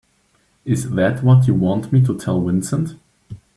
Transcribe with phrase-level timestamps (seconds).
[0.65, 2.95] Is that what you want me to tell Vincent?